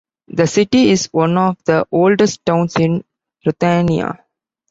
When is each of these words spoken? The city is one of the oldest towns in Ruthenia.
The 0.29 0.47
city 0.47 0.89
is 0.89 1.09
one 1.11 1.37
of 1.37 1.57
the 1.63 1.85
oldest 1.91 2.43
towns 2.43 2.75
in 2.75 3.03
Ruthenia. 3.45 4.25